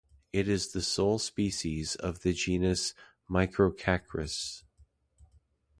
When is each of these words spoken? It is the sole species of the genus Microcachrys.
It 0.33 0.47
is 0.47 0.71
the 0.71 0.81
sole 0.81 1.19
species 1.19 1.93
of 1.95 2.21
the 2.23 2.33
genus 2.33 2.95
Microcachrys. 3.29 4.63